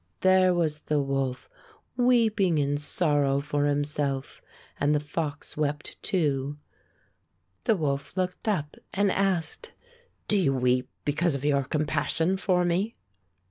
There 0.21 0.51
was 0.51 0.79
the 0.79 0.99
wolf 0.99 1.47
weeping 1.95 2.57
in 2.57 2.79
sorrow 2.79 3.39
for 3.39 3.67
himself; 3.67 4.41
and 4.79 4.95
the 4.95 4.99
fox 4.99 5.55
wept, 5.55 6.01
too. 6.01 6.57
The 7.65 7.75
wolf 7.75 8.17
looked 8.17 8.47
up 8.47 8.77
and 8.95 9.11
asked, 9.11 9.73
"Do 10.27 10.39
you 10.39 10.55
weep 10.55 10.89
because 11.05 11.35
of 11.35 11.45
your 11.45 11.63
compassion 11.65 12.35
for 12.37 12.65
me.' 12.65 12.95